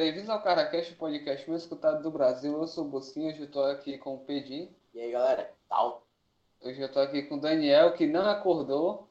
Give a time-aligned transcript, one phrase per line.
[0.00, 2.54] Bem-vindos ao CaraCast, o podcast mais escutado do Brasil.
[2.54, 4.74] Eu sou o Bosquinho, hoje eu tô aqui com o Pedim.
[4.94, 5.52] E aí, galera?
[5.68, 6.06] Tal.
[6.58, 9.10] Hoje eu tô aqui com o Daniel, que não acordou.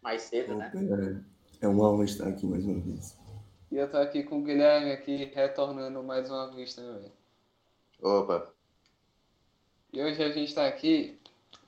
[0.00, 0.70] Mais cedo, né?
[0.72, 1.24] Opa,
[1.60, 3.18] é uma honra estar aqui mais uma vez.
[3.68, 7.10] E eu tô aqui com o Guilherme, aqui retornando mais uma vez também.
[8.00, 8.48] Opa,
[9.92, 11.18] E hoje a gente tá aqui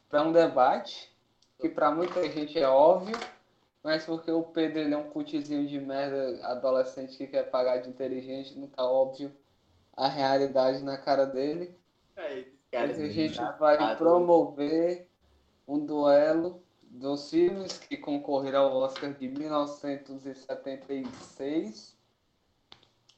[0.08, 1.12] para um debate
[1.60, 3.18] que para muita gente é óbvio,
[3.82, 7.88] mas porque o Pedro ele é um cutizinho de merda adolescente que quer pagar de
[7.88, 9.32] inteligente, não tá óbvio
[9.96, 11.76] a realidade na cara dele.
[12.16, 15.08] É, Mas a gente vai promover
[15.66, 21.96] um duelo dos filmes que concorreram ao Oscar de 1976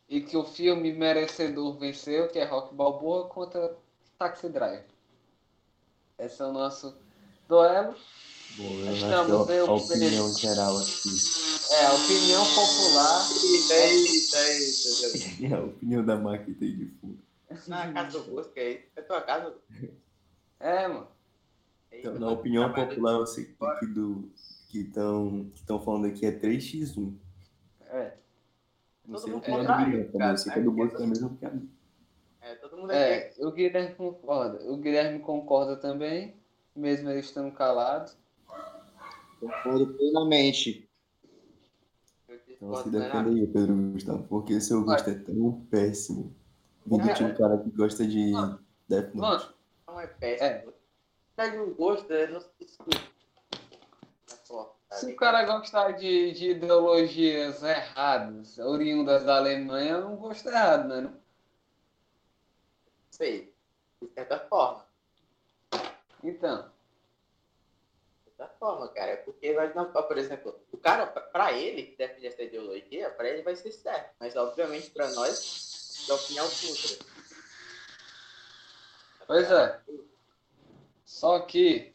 [0.09, 3.77] e que o filme merecedor venceu, que é Rock Balboa contra
[4.19, 4.87] Taxi Driver.
[6.19, 6.97] Esse é o nosso
[7.49, 7.97] duelo.
[8.57, 11.09] Bom, eu Estamos acho que em a, a opinião geral aqui.
[11.73, 13.29] É, a opinião popular.
[13.71, 15.55] Eita, eita.
[15.55, 17.19] É a opinião da Maquita aí de fundo.
[17.67, 18.85] Na casa do Bosco, aí.
[18.95, 19.57] É tua casa?
[20.61, 21.09] É, mano.
[21.91, 24.31] Então, na opinião popular, eu sei que que do
[24.69, 27.15] que estão que estão falando aqui é 3x1.
[27.87, 28.15] É.
[29.05, 30.31] Não Todo sei a mundo opinião do Guilherme, também.
[30.31, 31.69] Eu sei que a do Boto é a mesma que a minha.
[32.41, 33.33] É, todo mundo é.
[33.37, 34.65] É, o Guilherme concorda.
[34.71, 36.37] O Guilherme concorda também,
[36.75, 38.13] mesmo ele estando calado.
[39.49, 40.89] Concordo plenamente.
[42.49, 46.35] Então se defenda aí, Pedro Gustavo, porque seu gosto é tão péssimo.
[46.87, 48.33] Vindo de um cara que gosta de
[48.89, 49.47] Death Note.
[49.47, 49.55] Mano,
[49.87, 50.73] Não é péssimo.
[51.37, 52.49] Pega um gosto, é, não se.
[55.03, 60.87] É o cara gostar de, de ideologias erradas, oriundas da Alemanha, é um gosto errado,
[60.89, 61.01] né?
[61.01, 61.15] não?
[63.11, 63.53] Sei.
[64.01, 64.85] De certa forma.
[66.23, 66.71] Então,
[68.59, 69.13] Forma, cara.
[69.13, 73.29] É porque vai não, por exemplo, o cara, pra- ele, que defende essa ideologia, pra
[73.29, 74.15] ele vai ser certo.
[74.21, 77.07] Mas obviamente pra nós, é opinião contra.
[79.27, 79.81] pois é.
[81.05, 81.95] Só que,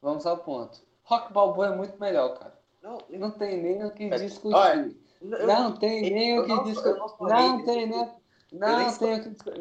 [0.00, 0.80] vamos ao ponto.
[1.04, 2.58] Rock Balboa é muito melhor, cara.
[2.82, 4.96] Não, Não tem nem o que Olha, discutir.
[5.20, 6.98] eu- Não tem nem o que discutir.
[7.20, 8.22] não tem nem.
[8.52, 9.60] Não tem o que discutir.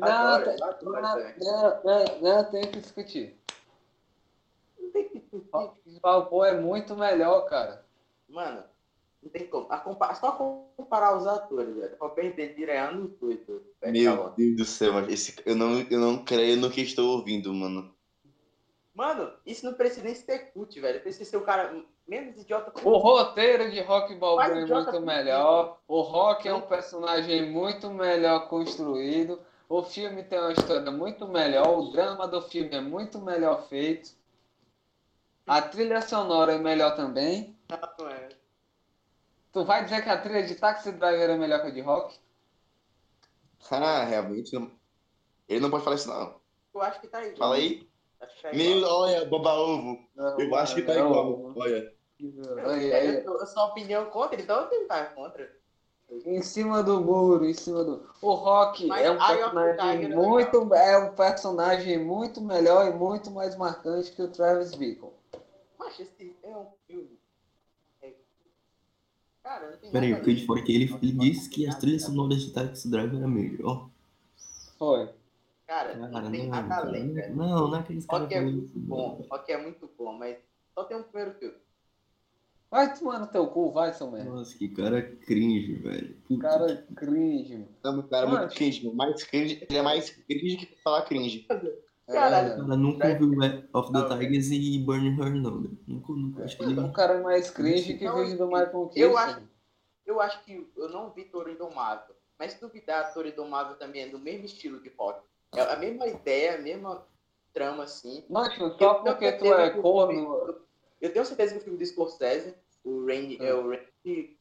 [2.22, 3.41] Não tem o que discutir.
[6.02, 7.86] Balboa é muito melhor, cara.
[8.28, 8.64] Mano,
[9.22, 9.68] não tem como.
[9.70, 11.98] A compa- Só comparar os atores, velho.
[11.98, 13.64] Pra perder direto no tudo.
[13.82, 17.54] Meu Deus do céu, mas esse, eu, não, eu não creio no que estou ouvindo,
[17.54, 17.94] mano.
[18.94, 21.02] Mano, isso não precisa nem ser cult, velho.
[21.02, 21.74] Precisa ser o cara
[22.08, 25.80] menos idiota O roteiro de Rock Balboa é muito melhor.
[25.88, 29.40] O Rock é um personagem muito melhor construído.
[29.70, 31.80] O filme tem uma história muito melhor.
[31.80, 34.12] O drama do filme é muito melhor feito.
[35.48, 37.58] A trilha sonora é melhor também.
[37.70, 38.30] Não é.
[39.52, 42.18] Tu vai dizer que a trilha de Taxi Driver é melhor que a de Rock?
[43.70, 44.54] Ah, realmente.
[44.54, 44.72] não-
[45.48, 46.40] Ele não pode falar isso, não.
[46.74, 47.38] Eu acho que tá igual.
[47.38, 47.88] Fala aí.
[48.22, 50.00] Acho que tá Meu, olha, boba ovo.
[50.16, 51.54] Eu acho que tá Não, igual.
[51.58, 51.94] Olha.
[52.66, 53.16] Olha aí.
[53.26, 55.52] Eu, eu sou opinião contra, então eu tenho que estar contra.
[56.26, 58.10] Em cima do muro, em cima do.
[58.22, 63.32] O Rock Mas é um personagem é muito, é um personagem muito melhor e muito
[63.32, 65.14] mais marcante que o Travis Bickle.
[65.92, 67.20] Mas esse é um filme.
[68.02, 68.14] É-
[69.44, 70.46] Cara, não tem Peraí, nada o ver.
[70.46, 73.90] Forte ele, ele disse que as trilhas sonoras de Taxi Driver era melhor.
[74.78, 75.10] Foi.
[75.68, 77.36] Cara, Cara, não tem não, nada cara, além, velho.
[77.36, 79.28] não, não é aqueles caras Rock é falando muito isso, bom, não.
[79.38, 80.38] Rock é muito bom, mas
[80.74, 81.56] só tem um primeiro filme.
[82.70, 84.30] Vai tomar no teu cu, vai, seu merda.
[84.30, 86.16] Nossa, que cara cringe, velho.
[86.28, 87.68] Puta Cara cringe, mano.
[87.84, 88.84] Não, o cara é Mas- muito cringe.
[88.86, 88.96] mano.
[88.98, 89.66] Mais cringe.
[89.70, 91.46] Ele é mais cringe que falar cringe.
[92.08, 92.48] Caralho.
[92.54, 95.70] É, cara nunca ouviu é, Of the Não, Tigers e Burning Her, não, né?
[95.88, 96.44] Nunca, nunca.
[96.44, 96.80] Acho que ele.
[96.80, 98.94] o cara é mais cringe que Não, vídeo do Michael Keaton.
[99.00, 99.52] eu acho-
[100.06, 102.16] Eu acho que eu não vi Toro Indomável.
[102.38, 105.22] Mas se duvidar, Toro Indomável também é do mesmo estilo de rock.
[105.56, 107.06] É a mesma ideia, a mesma
[107.54, 108.26] trama, assim.
[108.30, 110.56] Mano, só porque tu é o corno.
[111.00, 113.46] Eu tenho certeza que o filme do Scorsese, o Rain, Ah.
[113.46, 114.36] é o Rain.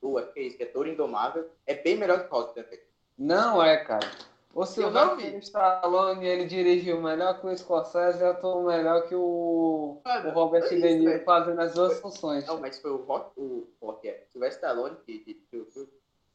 [0.00, 2.78] O é que é isso, que é Toro Indomável, é bem melhor que rock também.
[3.18, 4.08] Não é, cara.
[4.54, 5.38] O não Sylvester.
[5.38, 10.68] Stallone, ele dirigiu melhor que o Scorsese e atuou melhor que o, Mano, o Robert
[10.68, 11.24] De Niro velho.
[11.24, 12.46] fazendo as duas funções.
[12.46, 14.24] Não, mas foi o rock, o rock é.
[14.30, 15.88] Sylvester Stallone que dirigiu o filme.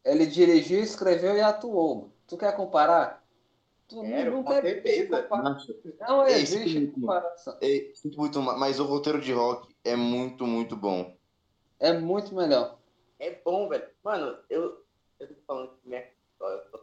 [0.03, 2.11] Ele dirigiu, escreveu e atuou.
[2.27, 3.23] Tu quer comparar?
[3.87, 4.81] Tu Quero, não com tem
[6.07, 7.57] Não existe comparação.
[7.61, 11.15] é, sinto muito, mas o roteiro de rock é muito, muito bom.
[11.79, 12.79] É muito melhor.
[13.19, 13.87] É bom, velho.
[14.03, 14.83] Mano, eu.
[15.19, 16.03] Eu tô falando que minha.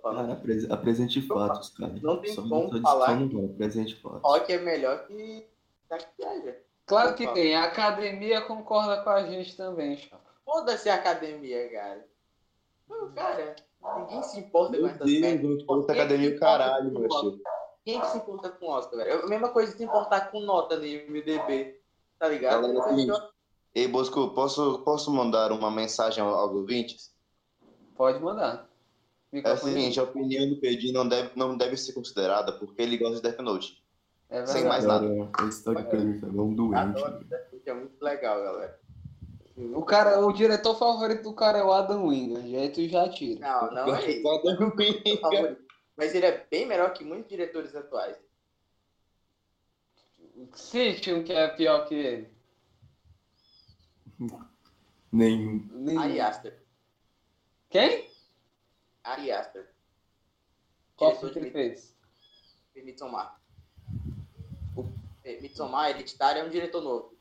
[0.04, 0.26] Falando.
[0.26, 1.94] Cara, apres- apresente fatos, cara.
[2.02, 4.20] Não tem Só- como falar não, apresente fatos.
[4.22, 5.46] Rock é melhor que
[5.88, 6.62] Taxi Driver.
[6.84, 7.56] Claro que tem.
[7.56, 10.20] A academia concorda com a gente também, chapa.
[10.44, 12.06] Foda-se a academia, cara.
[12.86, 13.56] Não, cara,
[13.96, 17.40] ninguém se importa com Meu essas Deus, Quem academia se do caralho, importa com macho.
[17.82, 19.10] Quem que se importa com Oscar, velho?
[19.10, 21.80] É a mesma coisa de se importar com nota no MDB,
[22.18, 22.60] tá ligado?
[22.60, 23.22] Galera, é o seguinte.
[23.74, 27.10] Ei, Bosco, posso, posso mandar uma mensagem ao- aos ouvintes?
[27.96, 28.68] Pode mandar.
[29.42, 32.98] É o seguinte, a opinião do Pedro não deve, não deve ser considerada porque ele
[32.98, 33.82] gosta de Death Note.
[34.28, 35.06] É sem mais nada.
[35.32, 36.76] Cara, esse de Pedro é um doente.
[36.76, 37.26] Adoro,
[37.64, 38.80] é muito legal, galera.
[39.56, 43.40] O, cara, o diretor favorito do cara é o Adam Wingard, aí tu já tira.
[43.40, 44.22] Não, não é isso.
[44.22, 45.58] Por favor.
[45.96, 48.16] Mas ele é bem melhor que muitos diretores atuais.
[50.54, 52.28] Cite um que é pior que ele.
[55.12, 55.68] Nenhum.
[55.72, 56.00] Nenhum.
[56.00, 56.60] Ari Aster.
[57.70, 58.08] Quem?
[59.04, 59.68] Ari Aster.
[60.96, 61.94] Qual Diretor filme que de ele fez?
[62.84, 63.40] Midsommar.
[64.76, 64.86] O
[65.24, 67.14] eh, Midsommar, Hereditário, é um diretor novo.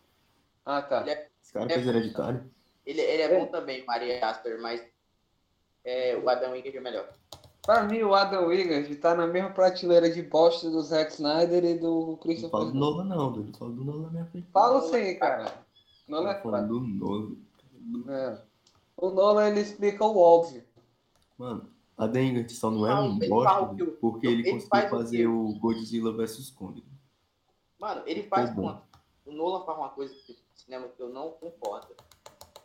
[0.65, 1.01] Ah, tá.
[1.01, 2.49] Ele é, Esse cara fez hereditário.
[2.85, 3.39] ele, ele é É.
[3.39, 4.81] bom também, o Ari Aster, mas
[5.83, 7.09] é, o Adam Wingard é melhor.
[7.61, 11.77] Pra mim, o Adam Wingard tá na mesma prateleira de bosta do Zack Snyder e
[11.79, 13.03] do Não Christopher falo do Nolan.
[13.05, 13.43] Nolan, não.
[13.43, 14.47] Não falo do Nolan na minha frente.
[14.51, 15.63] Falo sim, cara.
[16.07, 16.61] Nolan é foda.
[16.63, 17.35] do Nolan.
[18.09, 18.41] É.
[18.97, 20.63] O Nolan, ele explica o óbvio.
[21.37, 24.87] Mano, a Dengat só não é um bosta o o- porque ele, ele conseguiu faz
[24.87, 26.83] o fazer que- o Godzilla vs Kong.
[27.79, 28.61] Mano, ele faz bom.
[28.63, 28.83] uma.
[29.25, 31.93] O Nolan faz uma coisa no cinema que eu não concordo.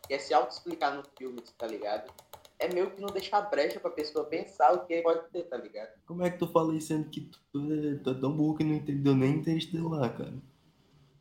[0.06, 2.10] Que é se auto-explicar no filme, tá ligado?
[2.58, 5.56] É meio que não deixar brecha pra pessoa pensar o que ele pode ter, tá
[5.56, 5.90] ligado?
[6.06, 8.74] Como é que tu fala isso sendo que tu é, é tão burro que não
[8.74, 10.34] entendeu nem Interestelar, cara?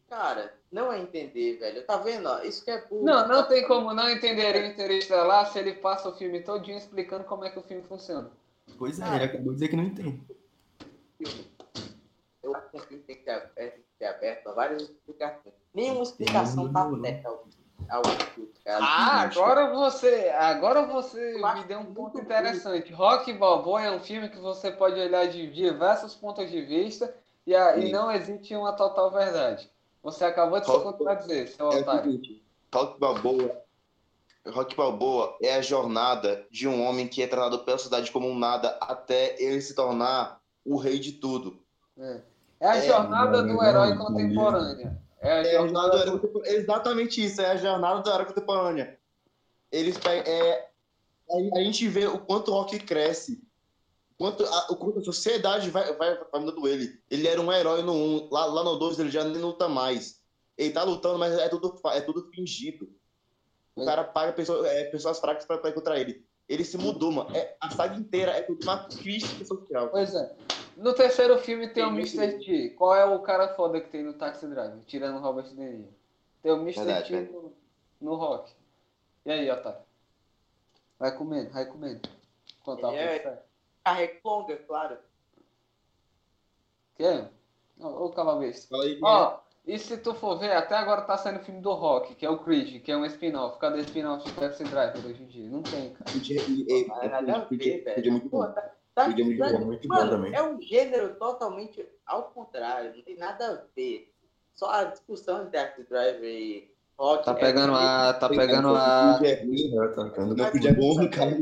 [0.08, 1.86] Cara, não é entender, velho.
[1.86, 2.28] Tá vendo?
[2.28, 2.42] ó?
[2.42, 3.04] Isso que é burro.
[3.06, 7.24] Não, não tem como não entender o Interestelar se ele passa o filme todinho explicando
[7.24, 8.30] como é que o filme funciona.
[8.78, 9.16] Pois é, Ah.
[9.16, 10.22] ele acabou de dizer que não entende.
[12.44, 15.54] Eu acho que um filme tem que ser aberto, ser aberto a várias explicações.
[15.74, 17.44] Nenhuma explicação tá certa ao,
[17.90, 18.04] ao
[18.34, 18.80] filme, cara.
[18.84, 22.22] Ah, agora você, agora você me deu um ponto bom.
[22.22, 22.92] interessante.
[22.94, 27.14] Rock Balboa é um filme que você pode olhar de diversos pontos de vista
[27.46, 29.70] e, a- e não existe uma total verdade.
[30.04, 32.04] Você acabou de se contradizer, seu É otário.
[32.12, 33.62] seguinte, Rock Balboa,
[34.48, 38.38] Rock Balboa é a jornada de um homem que é tratado pela sociedade como um
[38.38, 41.60] nada até ele se tornar o rei de tudo.
[41.98, 42.22] É,
[42.60, 44.98] É a É, jornada não, do herói não, contemporânea.
[45.20, 46.58] É a É a jornada do herói contemporâneo.
[46.58, 49.00] Exatamente isso, é a jornada do herói contemporânea.
[49.72, 50.70] Eles é,
[51.30, 53.44] a gente vê o quanto o Rock cresce,
[54.18, 57.00] quanto a, o quanto a sociedade vai, vai, vai mudando ele.
[57.10, 60.22] Ele era um herói no 1, lá, lá no 2 ele já nem luta mais.
[60.58, 62.90] Ele tá lutando, mas é tudo, é tudo fingido.
[63.76, 66.26] O cara paga pessoas, é, pessoas fracas pra, pra encontrar ele.
[66.50, 67.36] Ele se mudou, mano.
[67.36, 69.90] É, a saga inteira é tudo uma crítica social.
[69.90, 70.36] Pois é.
[70.76, 72.40] No terceiro filme tem o Tem Mr.
[72.44, 72.70] T.
[72.72, 74.80] Qual é o cara foda que tem no Taxi Driver?
[74.86, 75.88] Tirando o Robert De Niro.
[76.42, 76.86] Tem o Mr.
[76.86, 77.54] Verdade, T no,
[78.00, 78.52] no rock.
[79.26, 79.80] E aí, Otário?
[80.98, 82.08] Vai comendo, vai comendo.
[82.64, 83.44] Contar o é- é.
[83.88, 84.98] Carrega longa, claro.
[86.98, 87.32] Quer?
[87.80, 88.68] Ô, ô cala besta.
[88.68, 91.72] Fala aí, Ó, e se tu for ver, até agora tá saindo o filme do
[91.74, 93.58] Rock, que é o Creed, que é um spin-off.
[93.60, 95.50] Cadê o spin-off de Taxi Driver hoje em dia?
[95.50, 96.12] Não tem, cara.
[96.12, 98.12] Podia- é podia velho.
[98.12, 98.44] muito bom.
[98.52, 100.36] tá, tá, Podia muito tá- bom, muito bom mano, também.
[100.36, 104.14] é um gênero totalmente ao contrário, não tem nada a ver.
[104.54, 106.70] Só a discussão de Taxi Driver e
[107.00, 107.24] rock.
[107.24, 108.14] Tá é- pegando a.
[108.16, 109.14] Tá pegando a.
[109.14, 111.38] Podia é ruim, Já tá ficando- Não podia bom, cara.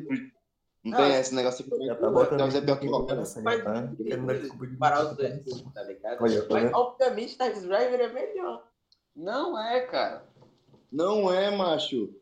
[0.86, 1.86] Não tem esse negócio aqui.
[1.86, 5.84] Já tá botando Mas é pior que tá sentido desculpa de parar os dois tá
[5.84, 6.22] ligado?
[6.22, 8.68] Olha, Mas, obviamente, Taxi Driver é melhor.
[9.16, 10.24] Não é, cara.
[10.92, 12.14] Não é, macho.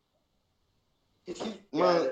[1.71, 2.09] Mano,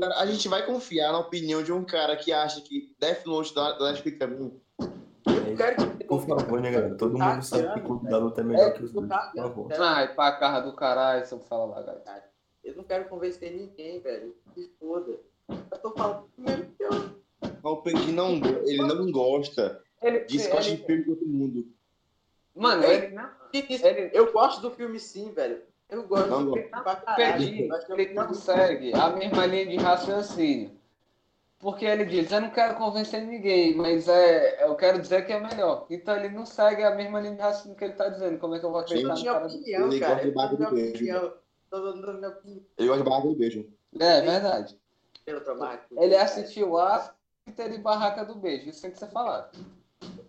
[0.00, 3.24] Cara, a, a gente vai confiar na opinião de um cara que acha que Death
[3.26, 4.52] Note da, da Netflix é bom.
[4.78, 6.94] eu quero que Por favor, né, galera?
[6.94, 9.08] Todo Tá mundo sabe que o clube da luta é melhor É, que os dois,
[9.08, 9.72] tá por favor.
[9.72, 9.84] achando.
[9.84, 12.24] Ai, pra carra do caralho, se eu falar lá, galera.
[12.62, 14.36] Eu não quero convencer ninguém, velho.
[14.54, 15.18] Se foda.
[15.48, 17.18] Eu tô falando primeiro que eu.
[17.62, 18.34] O Pedro não,
[18.66, 21.66] ele não gosta Ele, disso que gosta de ele, filme de todo mundo.
[22.54, 23.30] mano, ele não.
[23.52, 23.86] Que isso?
[23.86, 25.62] Ele, Eu gosto do filme sim, velho.
[25.88, 27.22] Eu gosto Não do filme pra caralho.
[27.22, 27.42] é
[28.02, 30.70] Ele não segue a mesma linha de raciocínio.
[31.58, 35.40] Porque ele diz, eu não quero convencer ninguém, mas é, eu quero dizer que é
[35.40, 35.86] melhor.
[35.90, 38.38] Então ele não segue a mesma linha de raciocínio que ele tá dizendo.
[38.38, 39.46] Como é que eu vou acreditar no minha cara?
[39.46, 40.30] opinião, Ele cara.
[40.30, 40.94] gosta de minha do beijo.
[40.94, 41.32] opinião.
[41.70, 42.60] Tô dando minha opinião.
[42.78, 43.68] Ele gosta de barraca do beijo.
[43.98, 44.78] É verdade.
[45.96, 48.68] Ele assistiu After e Barraca do Beijo.
[48.68, 49.58] Isso tem que ser falado.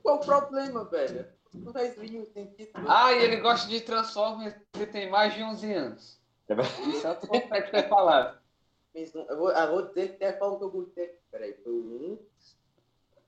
[0.02, 1.26] Qual o problema, velho?
[1.54, 2.72] Não faz nenhum sentido.
[2.88, 6.20] Ah, e ele gosta de Transformers e tem mais de 11 anos.
[6.48, 6.54] É.
[6.90, 8.38] Isso é outro ponto que tem que ser falado.
[8.96, 11.16] Eu vou, eu vou dizer que é qual que eu gostei.
[11.32, 11.78] Peraí, foi o
[12.14, 12.20] 1.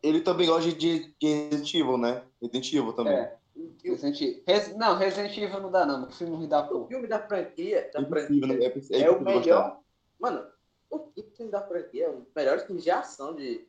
[0.04, 2.24] Ele também gosta de, de Resident Evil, né?
[2.42, 3.14] Resident Evil também.
[3.14, 3.38] É.
[3.84, 4.44] Resident...
[4.48, 6.88] Res- Não, Resident Evil não dá não, porque filme da O porra.
[6.88, 8.64] filme da franquia, da É franquia?
[8.92, 9.38] É, é, é o melhor.
[9.44, 9.80] gostar.
[10.20, 10.48] Mano,
[10.92, 13.66] o quinto filme da franquia, um dos melhores filmes de ação de.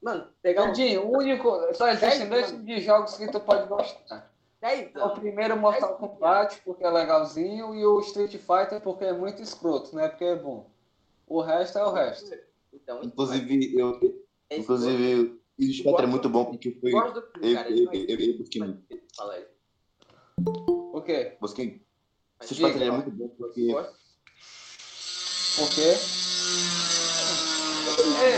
[0.00, 0.66] Mano, pegar um.
[0.68, 1.74] Pedinho, o único.
[1.74, 2.64] Só existem dois mano.
[2.64, 4.32] tipos de jogos que tu pode gostar.
[4.60, 5.18] 10 O anos.
[5.18, 10.02] primeiro Mortal Kombat, porque é legalzinho, e o Street Fighter, porque é muito escroto, não
[10.02, 10.70] é porque é bom.
[11.26, 12.34] O resto é o resto.
[12.72, 14.00] Então, Inclusive, eu,
[14.48, 14.62] é isso.
[14.62, 16.90] inclusive, o Spectre é muito bom porque foi.
[16.92, 17.70] Eu gosto do filme, Eu, cara.
[17.70, 19.00] eu, é-.
[19.16, 19.46] Fala aí.
[20.46, 21.36] O quê?
[21.40, 21.82] Busquei.
[22.38, 23.66] Mas O Spectre é muito bom porque.
[25.56, 25.94] Por quê?
[28.04, 28.36] Ei,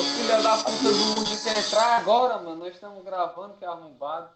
[0.00, 2.56] o filho da puta do mundo quer entrar agora, mano.
[2.56, 4.30] Nós estamos gravando, que é arrombado.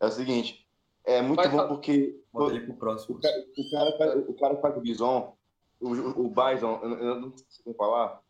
[0.00, 0.66] É o seguinte.
[1.04, 1.68] É muito Vai bom falar.
[1.68, 2.20] porque.
[2.32, 3.16] Bota ele pro próximo.
[3.16, 5.36] O cara, o cara, faz- o cara faz o Bison,
[5.80, 8.20] o, o Bison, eu, eu não sei como falar.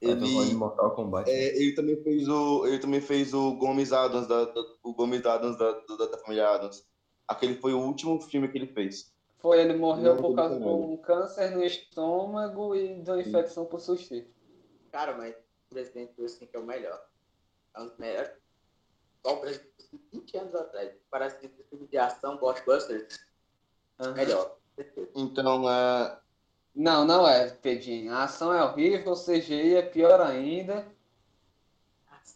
[0.00, 0.38] Ele...
[0.38, 1.28] Ele, Mortal Kombat.
[1.30, 2.66] é, ele também fez o.
[2.66, 6.48] Ele também fez o Gomes Adams, da, da- o Gomes Adams da, da, da família
[6.48, 6.86] Adams.
[7.28, 9.12] Aquele foi o último filme que ele fez.
[9.40, 13.64] Foi, ele morreu Não, por causa de um câncer no estômago e de uma infecção
[13.64, 14.30] por sushi.
[14.92, 15.34] Cara, mas
[15.70, 17.02] o Resident Evil 5 é o melhor.
[17.74, 18.30] É um dos melhores.
[19.24, 20.92] Só o Resident Evil 20 anos atrás.
[21.10, 23.18] Parece que esse filme de ação, Ghostbusters,
[23.98, 24.12] Aham.
[24.12, 24.56] melhor.
[25.14, 26.18] Então, é,
[26.74, 28.12] Não, não é, Pedinho.
[28.12, 30.86] A ação é horrível, o CGI é pior ainda,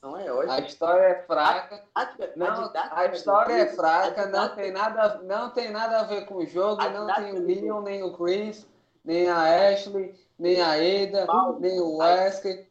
[0.02, 1.84] A é a história é fraca.
[1.94, 6.02] A, a, Não, a história é fraca, a não tem nada, não tem nada a
[6.04, 8.66] ver com o jogo, A não tem o Leon, nem o Chris,
[9.04, 12.68] nem a Ashley, nem a Ada, Paulo, nem o a- Wesker,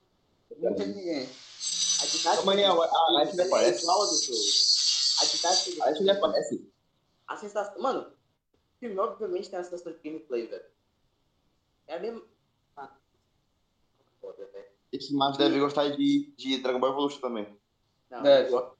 [0.58, 1.29] não tem ninguém.
[2.01, 3.86] A didática do a- a Ashley é aparece?
[4.05, 4.39] do jogo.
[5.22, 6.72] A didática filme- aparece.
[7.27, 7.82] A sensação.
[7.82, 10.65] Mano, o filme obviamente tem a sensação de gameplay, velho.
[11.88, 12.22] É a mesma.
[15.03, 17.48] Esse macho deve gostar de, de Dragon Ball Evolution também.
[18.10, 18.51] Não, Deve.
[18.51, 18.72] não.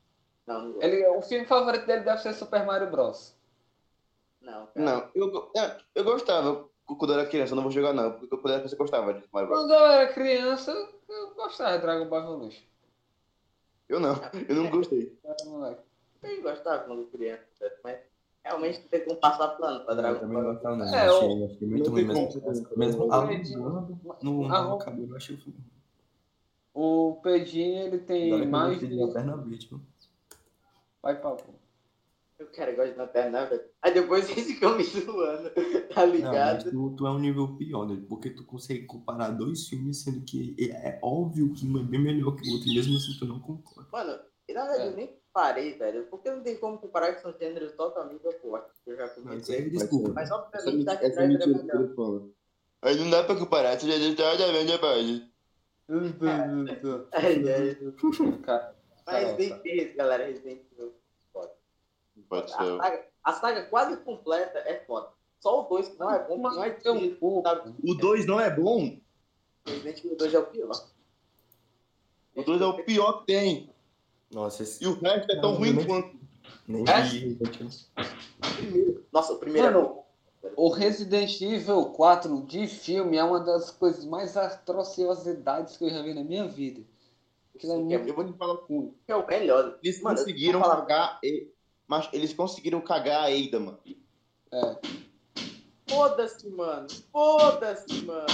[0.46, 0.82] Não.
[0.82, 3.36] Ele, o filme favorito dele deve ser Super Mario Bros.
[4.42, 4.72] Não, cara.
[4.76, 5.52] Não, eu,
[5.96, 8.60] eu gostava quando eu era criança, eu não vou jogar não, porque quando eu era
[8.60, 9.60] criança eu gostava de Mario Bros.
[9.62, 10.72] Quando eu era criança,
[11.10, 12.64] eu gostava de Dragon Ball Evolution.
[13.90, 14.16] Eu não,
[14.50, 15.18] eu não gostei.
[15.24, 15.78] Eu.
[16.24, 17.44] Eu gostava quando criança,
[17.84, 18.00] mas
[18.44, 20.54] realmente não tem como passar plano pra Eu Dragon também não Ball.
[20.54, 20.94] gostava, não.
[20.94, 22.78] É, Eu o- achei, achei muito Não ruim mesmo.
[22.78, 23.08] Mesmo O
[24.24, 25.60] no Arro- cabelo, eu achei o filme.
[26.74, 28.88] O Pedinho, ele tem eu mais de...
[28.88, 29.86] de Lanterna Verde, mano.
[31.02, 31.44] Vai porra.
[32.40, 33.62] Eu quero gosto de lanterna, velho.
[33.82, 36.72] Aí depois eles ficam me zoando, tá Não, mas ligado?
[36.72, 38.02] tu, tu é um nível pior, né?
[38.10, 42.02] Porque tu consegue comparar dois filmes, sendo que é, é óbvio que um é bem
[42.02, 43.88] melhor que o outro, mesmo assim tu não concorda.
[43.92, 44.92] Mano, e na verdade É.
[44.92, 46.08] eu nem parei, velho.
[46.10, 48.82] Porque não tem como comparar que são gêneros totalmente opostos.
[48.86, 49.56] Eu já Mas comentei.
[49.58, 50.10] aí, desculpa.
[50.14, 51.94] Mas obviamente Dark é Driver é melhor.
[51.98, 52.34] eu.
[52.82, 54.78] Aí não dá pra comparar, você já está da minha
[58.44, 58.76] Cara,
[59.06, 60.94] Mas Resident Evil, galera, Resident Evil.
[62.30, 62.78] Pode A ser.
[62.78, 65.10] saga, a saga quase completa é foda.
[65.40, 67.74] Só o 2 que não é bom, Mas não é difícil, cu, sabe?
[67.84, 68.98] O 2 não é bom?
[69.66, 70.72] Resident Evil 2 é o pior.
[72.36, 73.70] O 2 é o pior que tem.
[74.32, 74.84] Nossa, esse.
[74.84, 76.18] E o resto é tão Não, ruim quanto.
[76.68, 77.02] Nem É?
[77.02, 77.38] vi.
[79.12, 80.03] Nossa, o primeiro é Mano, bom.
[80.56, 86.02] O Resident Evil 4 de filme é uma das coisas mais atrociosidades que eu já
[86.02, 86.82] vi na minha vida.
[87.56, 88.94] Aquilo é é muito Eu vou te falar, ruim.
[89.08, 89.78] É o melhor.
[89.84, 91.20] eles Mano, conseguiram falar- cagar.
[91.88, 93.78] Mas eles conseguiram cagar a Eida, mano.
[94.52, 94.78] É.
[95.88, 96.88] Foda-se, mano.
[97.12, 98.26] Foda-se, mano.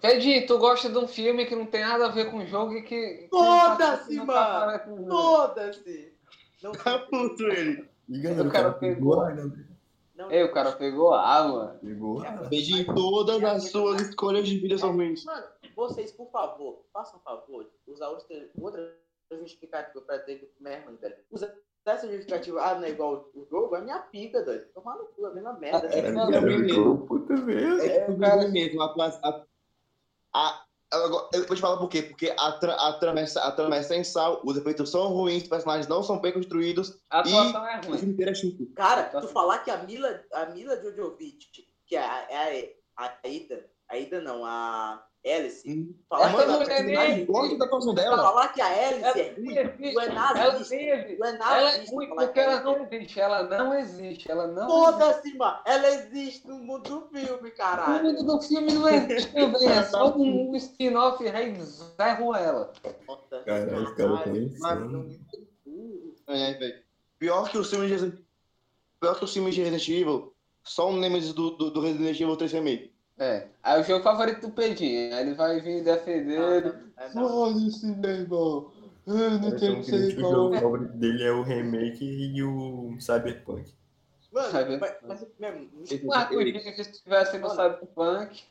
[0.00, 2.74] Pedinho, tu gosta de um filme que não tem nada a ver com o jogo
[2.74, 3.06] e que.
[3.18, 5.08] que Foda-se, mano.
[5.10, 6.12] Foda-se.
[6.62, 7.88] Não, Tá puto ele.
[8.08, 8.72] Liga, O o cara
[10.14, 11.78] não, Ei, o cara pegou a mano.
[11.80, 15.24] Pegou a Beijinho, todas as suas escolhas de vida ruins.
[15.24, 18.94] Mano, vocês, por favor, façam um favor de usar outra, outra
[19.32, 21.16] justificativa pra dizer que é ruim, velho.
[21.30, 21.54] Usa
[21.84, 24.66] essa justificativa, ah, não é igual o jogo, é minha pica, doido.
[24.74, 25.86] Tomar no cu, é a mesma merda.
[25.88, 26.14] É, velho.
[26.14, 27.06] não, é ruim mesmo.
[27.06, 27.86] Puta merda.
[27.86, 28.82] É o tudo cara- ruim mesmo.
[28.82, 29.44] A, a,
[30.34, 32.02] a, agora, eu vou te falar por quê.
[32.02, 35.42] Porque a, tra, a, trama, é- a trama é sem sal, os efeitos são ruins,
[35.42, 38.16] os personagens não são bem construídos, A atuação é o ruim.
[38.20, 38.66] é chuto.
[38.74, 43.28] Cara, tu falar que a Mila, a Mila Jojovic, que é a, é a, a
[43.28, 48.16] Ida, a Ida não, a Alice, falar, Essa que, ela, personagem gosta da atuação dela.
[48.16, 49.98] falar que a Alice Ela é ruim, existe.
[49.98, 50.74] é Ela nazista.
[50.74, 51.22] nem existe.
[51.22, 53.20] É Ela é ruim porque que ela ela não existe.
[53.20, 54.30] Ela não existe.
[54.32, 54.72] Ela não existe.
[54.72, 55.58] Foda-se, mano.
[55.64, 58.04] Ela existe no mundo do filme, O caralho.
[58.04, 59.68] mundo do filme não existe também.
[59.68, 62.72] É só um, um spin-off zerro ela.
[63.08, 64.50] Os caras caralho.
[64.58, 65.18] Mano, insano.
[66.26, 66.82] É, velho.
[67.18, 68.20] Pior que os filmes de Resident
[69.00, 72.36] Pior que os filmes de Resident Evil, só o Nemesis do, do, do Resident Evil
[72.36, 72.92] 3 Remake.
[73.22, 73.46] É.
[73.62, 75.14] Aí o jogo favorito do Pedinho.
[75.14, 76.40] Aí ele vai vir defender.
[76.40, 76.74] ele.
[76.96, 77.28] É, não.
[77.28, 78.72] Foda-se, meu irmão.
[79.06, 80.52] Eu não tenho que ser o jogo igual.
[80.54, 83.72] favorito dele é o remake e o Cyberpunk.
[84.32, 84.76] Mano, Sabe?
[84.78, 85.70] mas, mas mesmo,
[86.04, 87.50] Mas podia que se tivesse no.
[87.50, 88.42] Cyberpunk.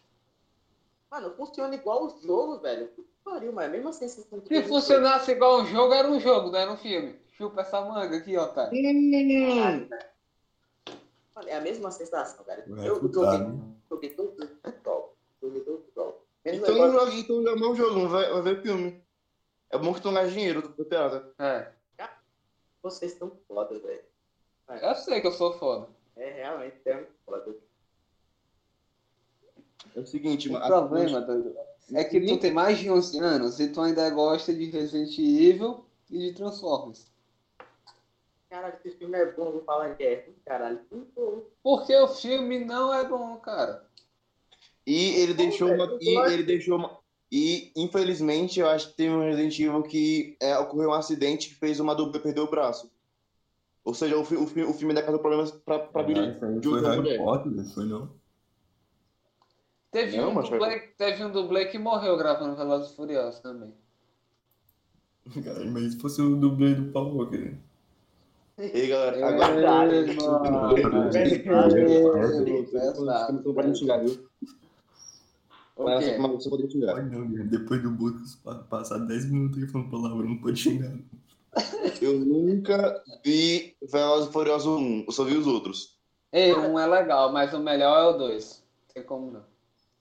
[1.09, 2.89] Mano, funciona igual o jogo, velho.
[3.23, 6.59] Pariu, mas a mesma sensação que Se funcionasse igual um jogo, era um jogo, não
[6.59, 7.15] era um filme.
[7.37, 8.71] Chupa essa manga aqui, otário.
[8.73, 9.87] Hum,
[11.35, 12.63] Mano, é a mesma sensação, cara.
[12.67, 13.75] Vai Eu joguei, né?
[13.89, 15.11] joguei os jogos.
[15.41, 15.61] Joguei
[15.95, 16.21] jogos.
[16.43, 19.03] Menos então não joga, então mais o jogo, não vai, vai ver filme.
[19.69, 21.33] É bom que tu não dinheiro do pirata.
[21.39, 21.71] É.
[22.83, 24.01] Vocês estão foda, velho.
[24.81, 25.87] Eu sei que eu sou foda.
[26.15, 27.55] É realmente é muito foda.
[29.95, 30.65] É o seguinte, O mano.
[30.65, 31.55] problema, doido,
[31.93, 35.85] é que tu tem mais de 11 anos e tu ainda gosta de Resident Evil
[36.09, 37.10] e de Transformers.
[38.51, 40.81] Caralho, esse filme é bom, vou falar que é ruim, caralho.
[41.63, 43.87] Porque o filme não é bom, cara.
[44.85, 46.99] E ele deixou uma, e ele deixou uma,
[47.31, 51.55] e infelizmente eu acho que teve um Resident Evil que é, ocorreu um acidente que
[51.55, 52.91] fez uma dupla perder o braço.
[53.85, 56.59] Ou seja, o, fi- o, fi- o filme ainda causou problemas pra, pra Ah, isso
[56.59, 57.17] de foi Harry.
[57.17, 58.11] Potter, não foi não?
[59.91, 63.73] Teve, Não, um mas- dublê, teve um dublê que morreu gravando Velozes e Furiosos também.
[65.43, 67.55] Cara, mas se fosse o dublê do Paul Walker.
[68.61, 69.39] E aí, galera, É, não,
[76.85, 77.43] cara.
[77.49, 77.97] Depois do
[78.43, 80.93] pa- passar 10 minutos aí falando palavra, não pode xingar.
[82.01, 85.97] Eu nunca vi Velozes e Furiosos 1, eu só vi os outros.
[86.31, 88.63] Ei, um é legal, mas o melhor é o dois.
[88.87, 89.41] Não tem como não.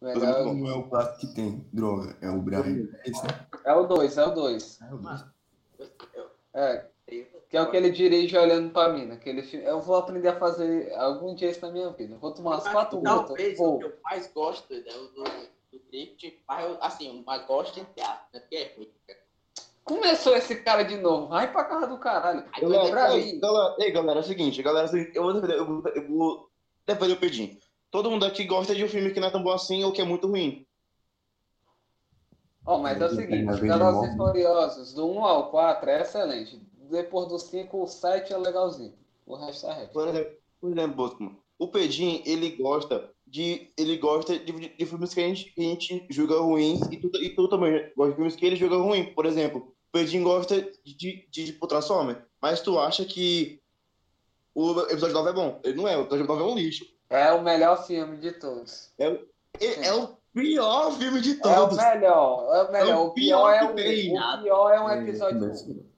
[0.01, 2.61] O melhor é o- Não é o clássico que tem droga, é o Brian.
[2.61, 3.47] É né?
[3.65, 4.79] é o dois, é o dois.
[4.83, 5.25] É o dois.
[6.53, 6.90] É, que
[7.61, 9.07] é o que ele dirige olhando pra mim.
[9.07, 9.67] Naquele filme.
[9.67, 12.17] Eu vou aprender a fazer algum dia isso na minha vida.
[12.17, 13.01] Vou tomar umas quatro.
[13.03, 15.25] Talvez o que eu mais gosto é o do,
[15.73, 18.41] do Drift, mas eu, assim, eu mais gosto em teatro, né?
[18.41, 18.89] Porque é ruim.
[19.85, 21.29] Começou esse cara de novo.
[21.29, 22.45] Vai pra casa do caralho.
[22.53, 23.41] Aí Galera, mim.
[23.41, 26.51] galera, ei, galera, é o seguinte, galera, é eu vou defender, eu vou, eu vou
[26.87, 27.59] defender o Pedinho.
[27.91, 30.01] Todo mundo aqui gosta de um filme que não é tão bom assim ou que
[30.01, 30.65] é muito ruim.
[32.65, 34.17] Ó, mas é o seguinte, Velozes e.
[34.17, 36.70] Furiosos, do 1 ao 4 é excelente.
[36.91, 38.95] Depois do 5, o 7 é legalzinho.
[39.27, 39.93] O resto é reto.
[39.93, 43.71] Por exemplo, por exemplo Bosco, o Pedinho, ele gosta de.
[43.77, 46.97] Ele gosta de, de- de filmes que a gente, que a gente julga ruins e
[46.97, 49.13] tu, e tu também gosta de filmes que ele julga ruim.
[49.15, 53.61] Por exemplo, o Pedinho gosta de, de, de Transformer, mas tu acha que
[54.55, 55.61] o episódio 9 é bom.
[55.63, 56.85] Ele não é, o episódio 9 é um lixo.
[57.09, 58.91] É o melhor filme de todos.
[58.99, 59.21] É,
[59.61, 61.77] é o pior filme de É o todos.
[61.77, 62.55] melhor.
[62.57, 62.89] É o melhor.
[62.89, 63.75] É o o pior pior é um, o
[64.43, 65.90] pior é um É, episódio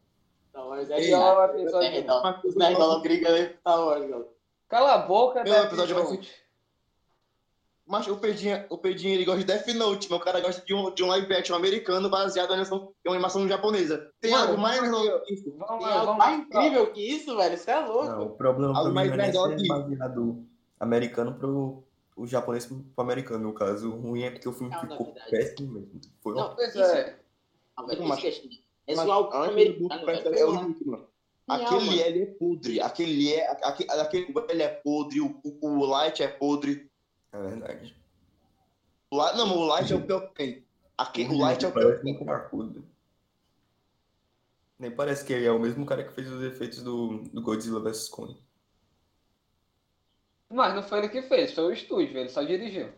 [0.52, 0.62] começa- 1.
[0.62, 1.56] Não, mas O é é chato.
[1.58, 2.04] episódio É, 1.
[2.06, 2.40] não.
[2.44, 4.28] Os nerdola aí tá hora, galera.
[4.68, 6.04] Cala a boca, Meu Death episódio vai.
[7.84, 10.72] Mas o Pedinho, o Pedinho ele gosta de Death Note, mas o cara gosta de
[10.72, 14.10] um, de um live action americano baseado em animação, em uma animação japonesa.
[14.20, 15.50] Tem Mano, algo mais legal que isso?
[15.58, 16.44] Vamos Tem lá, algo vamos mais lá.
[16.44, 17.58] incrível que isso, velho?
[17.58, 18.06] Você é louco.
[18.06, 20.46] Não, o problema Algo pra mais é ser baseado
[20.80, 21.82] americano pro
[22.16, 23.90] o japonês pro americano, no caso.
[23.90, 26.00] O ruim é porque o filme Não, ficou péssimo mesmo.
[26.22, 27.18] Foi Não, Pois isso, é.
[27.76, 28.48] não, Mas- isso
[28.86, 30.38] é Mas antes americano, velho.
[30.38, 30.52] É o.
[30.54, 31.08] Genial,
[31.48, 32.00] Aquele.
[32.00, 36.28] L é podre, aquele é, aquele, aquele ele é podre, o, o, o Light é
[36.28, 36.90] podre.
[37.32, 37.96] É verdade.
[39.10, 40.64] O Light, não, mas o Light é o pior que tem.
[40.96, 42.84] Aquele, o Light é o pior que tem.
[44.78, 47.80] Nem parece que ele é o mesmo cara que fez os efeitos do, do Godzilla
[47.80, 48.36] vs Kong.
[50.48, 52.92] Mas não foi ele que fez, foi o estúdio, ele só dirigiu.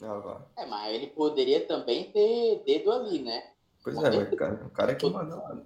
[0.00, 0.42] Ah.
[0.56, 3.50] É, mas ele poderia também ter dedo ali, né?
[3.94, 5.62] Pois é, cara, o cara que manda lá.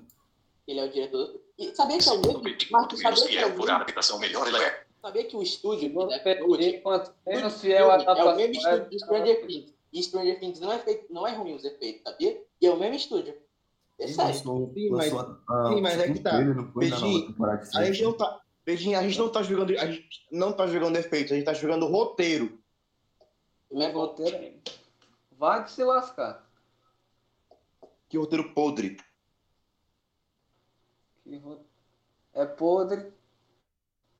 [0.66, 1.40] Ele é o diretor.
[1.58, 2.42] E sabia que é o mesmo.
[2.42, 3.64] Menos sabia que é o mesmo.
[3.70, 4.85] adaptação, melhor ela é.
[5.00, 8.88] Sabia que o estúdio Death menos- Note Quanto menos fiel filme é o mesmo estúdio
[8.88, 9.74] de é- Stranger Things.
[9.92, 12.40] E Stranger Things não é, feito, não é ruim os efeitos, sabia?
[12.61, 13.35] E é o mesmo estúdio.
[13.98, 14.32] É Ele sério.
[14.35, 16.30] lançou, Sim, mas- a, sim, mas é que tá.
[16.74, 17.35] Beijinho,
[17.74, 18.40] A gente não tá.
[18.64, 19.70] Beijinho, a gente não tá jogando.
[19.78, 22.58] A gente não tá jogando efeito, a gente tá jogando roteiro.
[23.70, 24.54] Não é roteiro.
[25.37, 26.48] Vai de se lascar.
[28.12, 28.98] Que roteiro podre.
[31.25, 31.64] Que ro-
[32.35, 33.11] É podre.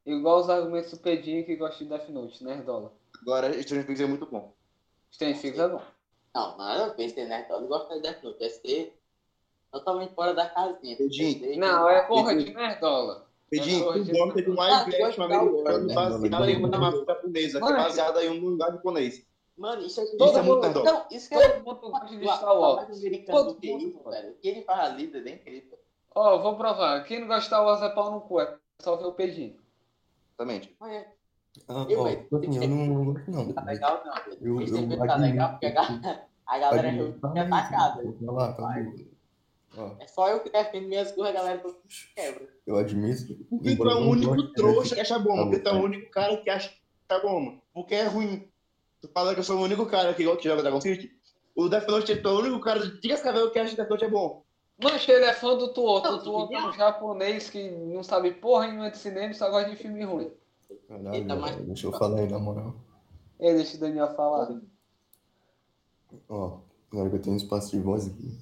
[0.07, 2.91] Igual os argumentos do Pedinho que gosta de Death Note, nerdola.
[3.21, 4.55] Agora, Stranger Things é muito bom.
[5.11, 5.83] Stranger Things é bom.
[6.35, 7.61] Não, nada a ver, ser nerdola.
[7.65, 8.43] Eu gosto de Death Note.
[8.43, 8.99] É ser
[9.71, 10.95] totalmente fora da casinha.
[10.99, 13.29] É ser- Não, é porra de nerdola.
[13.51, 14.03] Pedinho, É,
[14.43, 15.95] tu gosta gosta Star Wars, americano né?
[15.95, 19.27] baseado em uma japonesa, que é baseada em um mangá japonês.
[19.57, 20.93] Mano, isso é Todo Isso é muito mundo- nerdola.
[20.93, 22.87] Não, isso que é Todo mundo gosta de Star Wars.
[23.31, 24.11] Todo que mundo isso, gosta.
[24.23, 24.33] velho.
[24.33, 25.79] O que ele faz ali é incrível.
[26.15, 27.05] Ó, vou provar.
[27.05, 28.41] Quem não gosta de Star Wars é pau no cu.
[28.41, 29.57] É só ver o Pedinho.
[30.31, 30.77] Exatamente.
[30.85, 31.07] É,
[31.69, 33.53] Ah, Eu, ó, velho, tipo assim, eu não, não gosto não.
[33.53, 34.15] tá legal não.
[34.15, 34.39] velho.
[34.41, 35.71] Eu- Esse eu tá legal porque a
[36.59, 38.03] galera tá, atacada.
[39.77, 41.63] Ó, É só eu que defendo minhas coisas, a galera
[42.15, 42.49] quebra.
[42.67, 43.35] eu admito.
[43.35, 45.83] Tu embora é eu o único trouxa que acha bom, Tá porque tu é o
[45.85, 46.77] único cara que acha que
[47.09, 47.59] tá bom.
[47.73, 48.52] Porque é ruim.
[49.03, 51.11] Tu fala que eu sou o único cara que, que joga Dragon City?
[51.55, 52.81] O Death Note é o único cara.
[53.01, 54.45] Diga se cabelo que acha que Death Note é bom.
[54.83, 56.09] Mancha, ele é fã do Tuoto.
[56.09, 59.69] O Tuoto é um japonês que não sabe porra nenhuma de cinema e só gosta
[59.71, 60.31] de filme ruim.
[60.89, 62.75] Caralho, mas- velho, deixa eu falar aí, na moral.
[63.39, 64.61] Ei, deixa o Daniel falar.
[66.29, 66.61] Ó,
[66.93, 68.39] agora que eu tenho um espaço de voz aqui.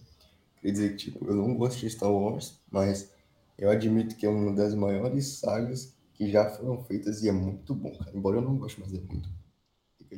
[0.61, 3.13] Quer dizer que, tipo, eu não gosto de Star Wars, mas
[3.59, 7.75] eu admito que é uma das maiores sagas que já foram feitas e é muito
[7.75, 8.11] bom, cara.
[8.15, 9.40] Embora eu não goste, mas é muito bom.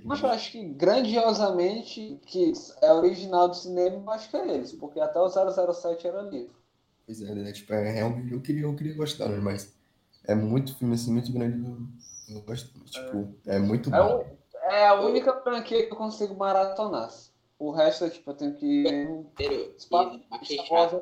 [0.05, 4.73] Mas eu acho que grandiosamente, que é original do cinema, eu acho que é eles,
[4.73, 6.55] porque até o 007 era livro.
[7.07, 7.53] Pois é, né?
[7.53, 9.39] Tipo, é realmente, eu queria, eu queria gostar, né?
[9.39, 9.75] Mas
[10.25, 11.59] é muito filme assim, muito grande,
[12.29, 12.73] eu gosto.
[12.85, 14.21] Tipo, é muito É, bom.
[14.21, 17.11] o- é a única franquia que eu consigo maratonar.
[17.59, 18.85] O resto, tipo, eu tenho que.
[19.77, 20.95] Espaço- e achei chato.
[20.95, 21.01] é eu